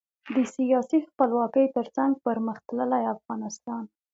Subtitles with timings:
[0.35, 3.83] د سیاسي خپلواکۍ ترڅنګ پرمختللي افغانستان.